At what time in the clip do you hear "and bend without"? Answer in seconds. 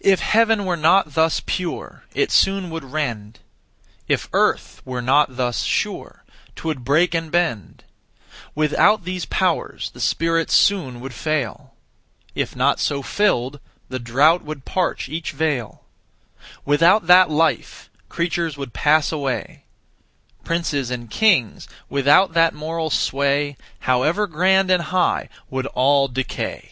7.12-9.04